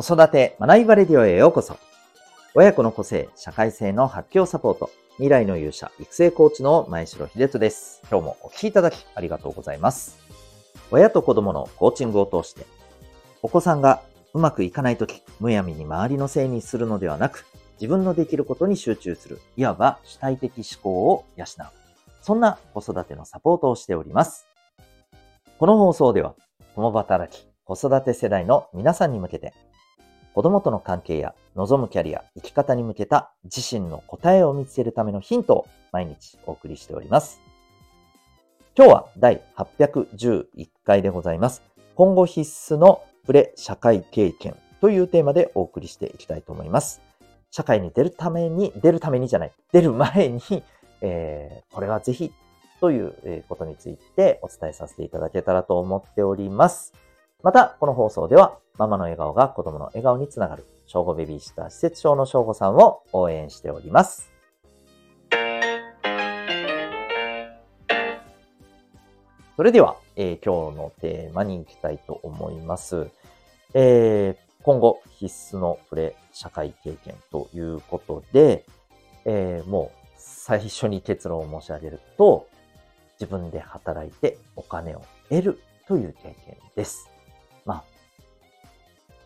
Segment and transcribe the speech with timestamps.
[0.00, 1.76] 子育て学びバレディオへようこそ。
[2.54, 4.92] 親子の個性、社会性の発揮をサポート。
[5.14, 8.00] 未来の勇者、育成コーチの前城秀人です。
[8.08, 10.20] 今日もお聴きいただきありがとうございます。
[10.92, 12.64] 親と子供のコーチングを通して、
[13.42, 14.00] お子さんが
[14.34, 17.44] うまくいかないとき、むやみに周りのせいにするのではなく、
[17.80, 21.46] 自分のできることに集中する、いわば主体的思考を養う。
[22.22, 24.46] そんな子育てのサポートをしております。
[25.58, 26.36] この放送では、
[26.76, 29.54] 共働き、子育て世代の皆さんに向けて、
[30.38, 37.40] 子供との関係や望むキャリア、生き方に向けた自身の答えを見つけるためのヒントを毎日お送りしております。
[38.76, 41.64] 今日は第811回でございます。
[41.96, 47.02] 今後必須のプレ社会経験というテーマでお送りしていきたいと思います。
[47.50, 50.62] 社会に出るために、出るためにじゃない、出る前に、
[51.00, 52.32] えー、これはぜひ
[52.80, 56.92] ということについてお伝えさせていただけたらと思っております。
[57.42, 64.30] また、この放送では、ママの笑顔が子供の笑顔につながる、小5ベビーシッター施設長の小5さんを応援しております。
[69.56, 73.08] それでは、えー、今日のテーマに行きたいと思います。
[73.74, 78.64] えー、今後必須のプレ社会経験ということで、
[79.24, 82.46] えー、もう最初に結論を申し上げると、
[83.18, 87.17] 自分で働いてお金を得るという経験です。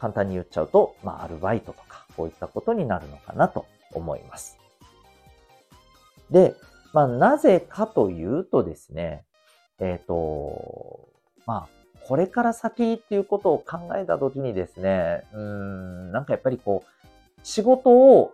[0.02, 4.58] 簡単に言っちゃうと、まあ、アルバイトとか、こういったことになるのかなと思います。
[6.28, 6.56] で、
[6.92, 9.24] まあ、なぜかというとですね、
[9.78, 11.08] えっ、ー、と、
[11.46, 11.68] まあ、
[12.04, 18.32] これから先っていうことを考えたときにですね、うん、なんかやっぱりこう、仕事を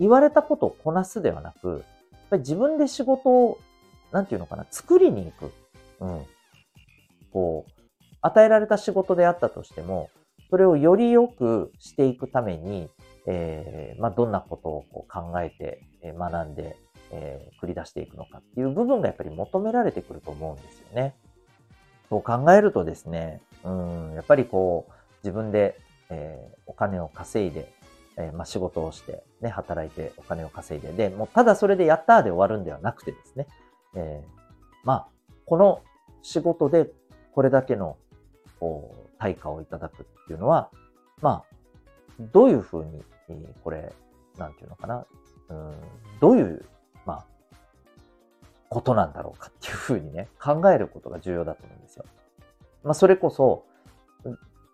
[0.00, 3.60] 言われたことをこなすではなく、やっぱり自分で仕事を、
[4.10, 5.52] なんていうのかな、作りに行く。
[6.00, 6.26] うん。
[7.32, 7.72] こう、
[8.20, 10.10] 与えられた仕事であったとしても、
[10.50, 12.88] それをより良くしていくために、
[13.26, 16.76] えー、まあ、どんなことをこう考えて、え学んで、
[17.10, 21.14] えー、繰り出していくのかっていう部分がやっぱり求められてくると思うんですよね。
[22.10, 25.78] そう考えるとですね、うん、やっぱりこう、自分で、
[26.10, 27.72] えー、お金を稼いで、
[28.16, 33.46] えまあ、仕事をして、ね、働いてお金を稼いで、で、もうただそれでやったーで終わるんではなくてですね、
[33.96, 34.22] え
[34.84, 35.08] まあ、
[35.46, 35.82] この
[36.22, 36.90] 仕事で
[37.32, 37.96] これだけの
[38.60, 40.70] こう、対価をいただくっていうのは、
[41.20, 41.54] まあ、
[42.32, 43.02] どういうふうに、
[43.62, 43.92] これ、
[44.38, 45.06] なんていうのかな、
[45.48, 45.74] うん、
[46.20, 46.64] どういう、
[47.06, 47.26] まあ、
[48.68, 52.04] ことなんだろうかっていうふうにね、考えることが重要だと思うんですよ。
[52.82, 53.64] まあ、それこそ、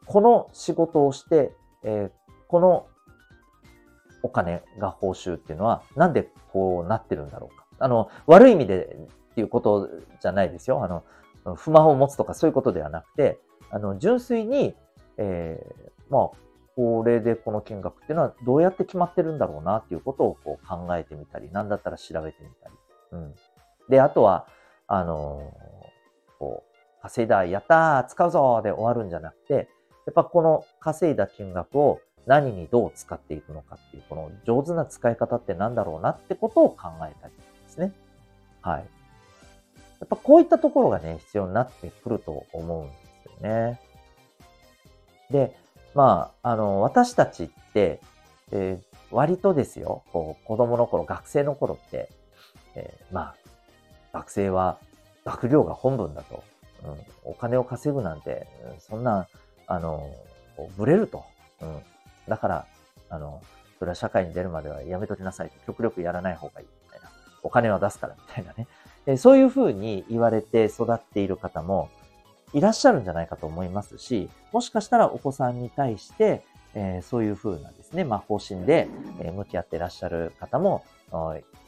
[0.07, 1.53] この仕事をして、
[1.83, 2.87] えー、この
[4.23, 7.67] お金が報酬っていうのは、なんでこうなってるんだろうか。
[7.79, 8.97] あの、悪い意味で
[9.31, 9.89] っていうこと
[10.21, 10.85] じゃないですよ。
[10.85, 11.05] あの、
[11.55, 13.39] 不満を持つとかそういうことではなくて、
[13.71, 14.75] あの、純粋に、
[15.17, 16.37] えー、まあ、
[16.77, 22.75] これでこの金額っていうのはどうやって決まってるんだろうなっていうことをこう考えてみたり、なんだったら調べてみたり。
[23.13, 23.35] うん。
[23.89, 24.47] で、あとは、
[24.87, 29.69] あのー、こう、稼いだ、やったー、使うぞーで終わるんじゃなくて、
[30.07, 37.93] やっぱこの稼いだ金額を何にどう使っていくのかっていう、この上手な使い方って何だろうなってことを考えたりですね。
[38.63, 38.87] はい。
[40.01, 42.89] やっぱこういったところがね、必要になってくると思うん
[43.41, 43.81] ね。
[45.31, 45.57] で、
[45.95, 48.01] まあ、あの、私たちって、
[48.53, 52.11] えー、割とですよ、こう、子供の頃、学生の頃って、
[52.75, 53.35] えー、まあ、
[54.13, 54.79] 学生は
[55.25, 56.43] 学業が本分だと、
[56.85, 58.47] うん、お金を稼ぐなんて、
[58.79, 59.27] そんな、
[59.67, 60.11] あの、
[60.77, 61.25] ブレると、
[61.61, 61.81] うん、
[62.29, 62.67] だから、
[63.09, 63.43] あの、
[63.79, 65.55] それは社会に出るまではやめときなさいと。
[65.67, 66.67] 極力やらない方がいい。
[66.85, 67.09] みたいな。
[67.43, 68.67] お金は出すから、みたいなね。
[69.07, 71.89] えそういうふうに言われて育っている方も
[72.53, 76.43] いらっしゃるんじゃないかと思いますし、もしかしたらお子さんに対して、
[76.75, 78.89] えー、そういうふうなですね、まあ、方針で、
[79.35, 80.85] 向き合っていらっしゃる方も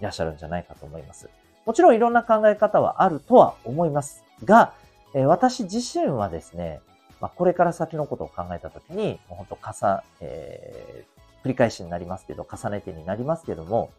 [0.01, 1.29] いらっしゃるんじゃないかと思います。
[1.67, 4.73] もちろんいろんな考え方はあるとは思いますが、
[5.15, 6.81] え私自身はですね、
[7.21, 13.91] まあ、これから先のことを考えたときに、もう本当、かさ、えー、繰り返しになりますけど、重ねてになりますけども、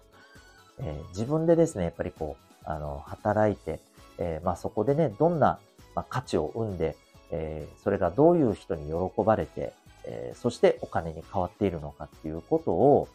[0.80, 3.80] えー、自分でですね、やっぱりこう、あの、働いて、
[4.18, 5.60] えー、まあそこでね、どんな、
[5.96, 6.96] まあ、価値を生んで、
[7.32, 9.74] えー、それがどういう人に喜ばれて、
[10.06, 13.08] えー、そしてお金に変わっているのかっていうことを、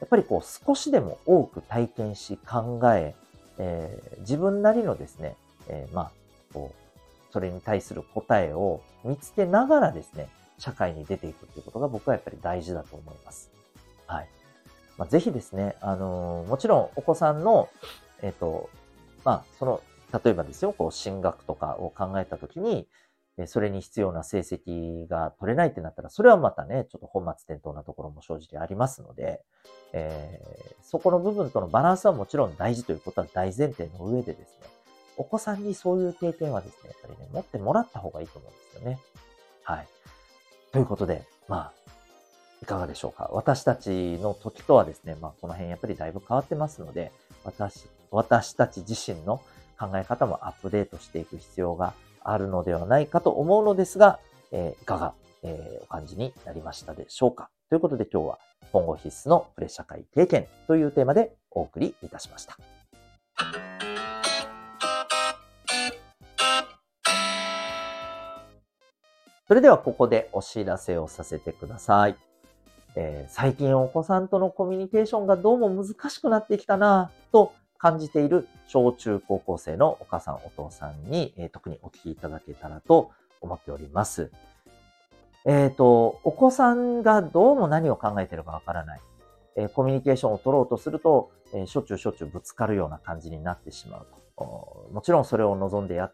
[0.00, 3.14] やっぱりこう少しでも多く体験し考え、
[3.58, 5.36] えー、自分なりのですね、
[5.68, 6.10] えー、まあ、
[6.52, 10.28] こう、それに対する答えを見つけながらですね、
[10.58, 13.50] 社会に出ていくっていうことが僕はやっぱり大事だと思います。
[14.06, 14.28] はい。
[14.98, 17.68] まあ、ぜひですね、あのー、もちろんお子さんの、
[18.22, 18.70] えっ、と、
[19.24, 22.88] まあ、その、例えばですよ、こう、進学とかを考えたときに、
[23.46, 29.42] それに必要な成績が取れないってなったら、それはまたね、ちょっと本末転倒なところも正直ありますので、
[29.92, 34.68] えー、そこの部分とのバランスはもちろん大事ということは大前提の上でですね、
[35.18, 38.98] お子さんにそういう経験はですね、やっぱりね、持ってもらった方がいいと思うんですよね。
[39.64, 39.88] はい。
[40.72, 41.72] ということで、まあ、
[42.62, 43.28] いかがでしょうか。
[43.32, 47.12] 私たちの時とはですね、まあ、この辺やっぱりだいぶ変わってますので、
[47.44, 49.42] 私、私たち自身の
[49.78, 54.18] 考え方もアップデートしていく必要があるのではないかと思うのですが、
[54.52, 57.50] えー、いかが、えー、お感じになりましたでしょうか。
[57.68, 58.38] ということで今日は
[58.72, 62.56] 今後必須のプレ社会経験というテーマでお送りいたしました。
[69.48, 72.16] それではここでお知らせをさせてください。
[72.96, 84.30] えー、最近お子さんとのコミュニケーションがどうも難しくなってきたなと感じている小中高校生のお母さんお父さんに、えー、特にお聞きいただけたらと思っております。
[85.44, 89.00] えっ、ー、と、お子さんがどうも何を考えてるかわからない。
[89.56, 94.06] えコミュニケーションを取ろうとすると、えしょっちゅうしょっちゅうぶつかるような感じになってしまう
[94.36, 94.90] と。
[94.92, 96.10] もちろんそれを望んでや、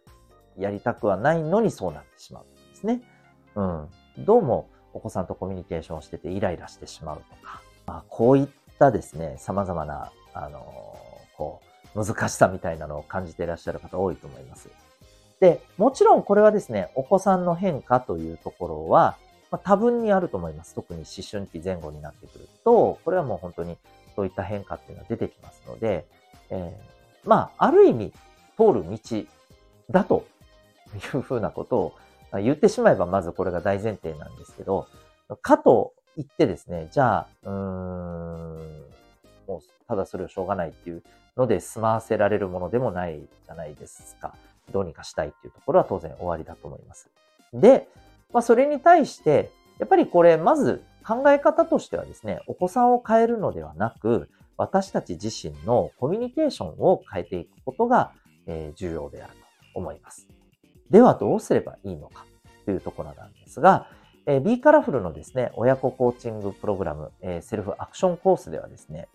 [0.59, 3.03] やりたくはないのにそうなってしまうんですね。
[3.57, 3.89] うん。
[4.19, 8.49] どうもお子さんとコミュニケーションをしててイライラしてしまうとか、まあ、こういっ
[8.79, 10.97] たですね、様々な、あの、
[11.43, 11.61] こ
[11.97, 14.69] う、難しさみたいなのを感じていらっしゃる方多いと思います。
[15.41, 19.17] で、もちろんこれはですね、お子さんの変化というところは、
[19.51, 20.75] ま、多分にあると思います。
[20.75, 23.77] 特に思春期前後になってくると、これはもう本当に
[24.15, 26.07] そういった変化っていうのは出てきますので、
[26.51, 28.13] えー、まあ、ある意味、
[28.57, 28.99] 通る道
[29.91, 30.25] だと
[30.95, 31.95] いうふうなことを
[32.41, 34.87] 言ってしまえばまずこれが大前提なんですけど、
[35.43, 38.85] かと言ってですね、じゃあ、うーん、
[39.49, 41.03] もうただそれをしょうがないっていう
[41.37, 44.35] ので済ませられるものでもないじゃないですか。
[44.73, 47.11] どうにかしたいっていうところは当然終わりだと思います。
[47.53, 47.89] で、
[48.33, 58.13] まあそれに対して、やっぱりこれ、まず考え方としてはですね、お子さんを変えるのではなく、私たち自身のコミュニケーションを変えていくことが、
[58.75, 60.29] 重要であると思います。
[60.91, 62.27] ではどうすればいいのか
[62.65, 63.87] というところなんですが、
[64.27, 69.09] えー、B カラフルのですね、親子コーチングプログラム、えー、セルフアクションコースではですね、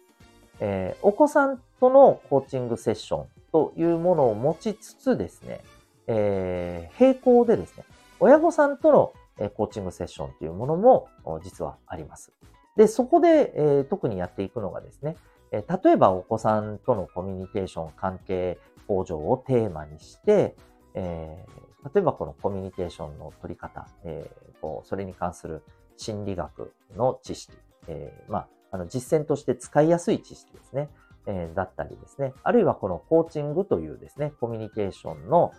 [0.59, 5.62] えー、お子さんとのコーチングセッションというものを持ちつつですね、
[6.07, 7.83] えー、並行でですね、
[8.19, 11.07] 親御さんとのコーチングセッションというものも
[11.44, 12.31] 実はあります。
[12.75, 15.15] で、そこで、えー、特にやっていくのがですね、
[15.51, 20.56] え、例えばお子さんとのコミュニケーション関係向上をテーマにして、
[20.94, 25.63] えー、例えばこのコミュニケーションの取り方、えー、こうそれに関する
[25.95, 27.53] 心理学の知識、
[27.88, 30.89] えー、まあ、あの実践として使いやすい知識ですね、
[31.25, 35.51] えー、だったりですね、あるいはこのコーチングというですね、コミュニケーションの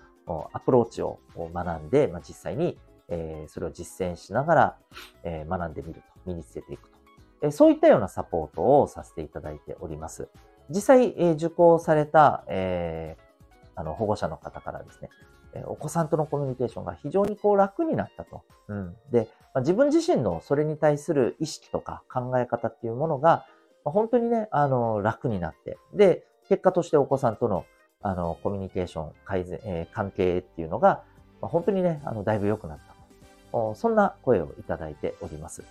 [0.52, 2.78] アプローチを学んで、まあ、実際に、
[3.08, 4.76] えー、それを実践しながら、
[5.24, 6.98] えー、学んでみると、身につけていくと、
[7.42, 7.50] えー。
[7.50, 10.28] そういったようなサポートをさせていただいております。
[10.70, 15.08] 実際、えー、受講された、えー、あの、保護者の方からですね、
[15.66, 18.42] お子さんとのコミュニケーションが非常にこう楽になったと。
[18.68, 18.96] うん。
[19.10, 23.46] で、まあ、自分自身のそれに対する意識とか考え方っていうものが、
[23.84, 27.64] まあ、本当にね、あの、楽になって、で、結果としてお子さんとの、
[28.02, 31.02] あの、コミュニケーション改善、えー、関係っていうのが、
[31.40, 33.74] まあ、本当にね、あの、だいぶ良くなった。
[33.74, 35.64] そんな声をいただいております。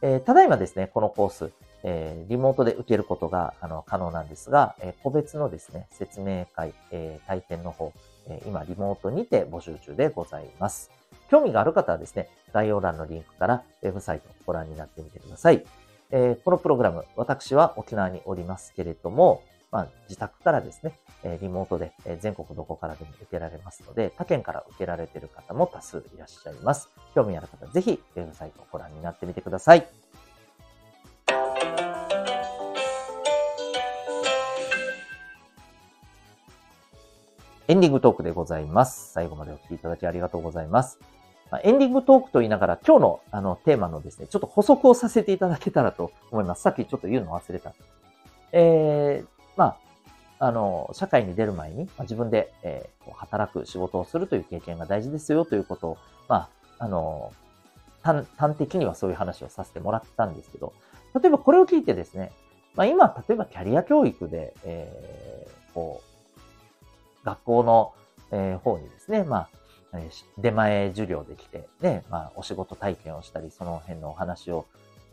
[0.00, 1.52] えー、ただいまですね、このコース、
[1.84, 7.92] えー、リモートで受けることがあの可能なんですが、えー、個別のですね、説明会、えー、体験の方、
[8.46, 10.90] 今リモートにて募集中でございます。
[11.30, 15.64] 興味がある方はですね、概要欄のリンクからウェブサイトをご覧になってみてください。
[16.10, 20.92] えこのプログラム、私は沖縄におりますけれども、まあ、自宅からですね、
[21.40, 26.90] リモートで、全国どこからでも受けられますので、他県から受けられている方も多数いらっしゃいます。
[27.14, 29.86] 興味ある方、ぜひウェブサイトをご覧になってみてください。
[37.68, 39.12] エンディングトークでございます。
[39.12, 40.98] 最後までお聞きいただきありがとうございます。
[41.50, 46.62] まあ、エンディングトークと言いながら、今日のあのテーマのですね、ちょっと補足をさせていただけたらと思います。
[46.62, 47.72] さっきちょっと言うの忘れた。
[48.50, 49.26] えー、
[49.56, 49.76] ま
[50.40, 57.32] あ、あの、社会に出る前に、まあ、自分で、えー、働く仕事をするという経験が大事ですよということを、まあ、あの、
[58.02, 60.72] 端端的にはそういう話をさせてもらったんですけど、
[61.14, 62.32] 例えばこれを聞いてですね、
[62.74, 66.11] まあ、今、例えばキャリア教育で、えー、こう、
[67.24, 67.92] 学校の、
[68.30, 69.48] え、方にですね、ま
[69.92, 69.98] あ、
[70.38, 74.66] 出前授業で来て、ね、まあ、お仕事体験をしたり、その辺のお話を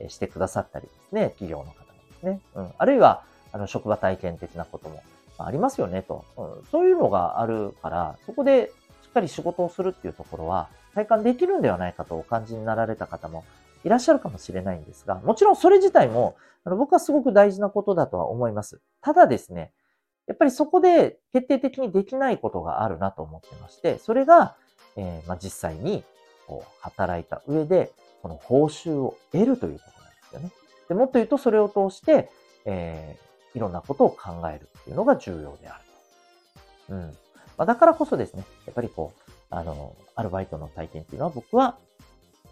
[0.08, 2.42] してくださったりですね、企業の方がですね。
[2.56, 2.72] うん。
[2.78, 5.04] あるいは、あの、職場体験的なことも
[5.38, 6.24] ありますよね、と。
[6.38, 6.66] うん。
[6.72, 8.72] そういうのがあるから、そこで
[9.04, 13.44] しっかり仕事をするっていうところは体感できるんではないかとお感じになられた方も
[13.84, 18.82] いらっしゃるかもしれないんですが、もちろんそれ自体もあの僕はすごく大事なことだとは思います。
[19.02, 19.72] ただですね、
[20.30, 24.56] やっぱりそこで決定的にできないことがあるなと思ってまして、それが、
[24.96, 26.04] えー、まあ、実際に
[26.46, 30.52] こう働いた上で、この報酬を得るということなんですよね。
[30.88, 32.30] でもっと言うと、それを通して、
[32.66, 35.84] えー、いろんなことを考えるっていうのが重要である
[36.88, 36.94] と。
[36.94, 37.02] うん。
[37.58, 41.80] まあ、だからこそですね、やっぱりこう、あの、アルバイトの体験っていうのは僕は、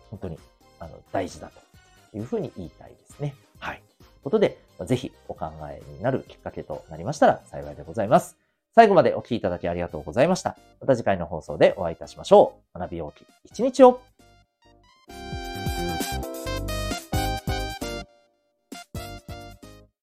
[0.09, 0.39] 本当に、
[0.79, 1.51] あの、大事だ
[2.11, 3.35] というふうに言いたいですね。
[3.59, 3.83] はい。
[4.17, 8.35] ということで、ぜひお考えになるきっかけとなりましたら幸いでございます。
[8.75, 10.57] 最後までお聴きいただきありがとうございました。
[10.81, 12.79] また次回の放送でお会いいたしましょう。
[12.79, 14.01] 学び大きい一日を。